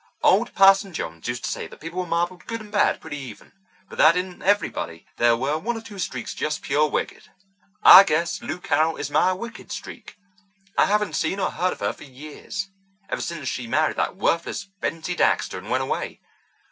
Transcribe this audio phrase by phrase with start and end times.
[0.23, 3.51] Old Parson Jones used to say that people were marbled good and bad pretty even,
[3.87, 7.29] but that in everybody there were one or two streaks just pure wicked.
[7.83, 10.17] I guess Lou Carroll is my wicked streak.
[10.75, 15.15] I haven't seen or heard of her for years—ever since she married that worthless Dency
[15.15, 16.19] Baxter and went away.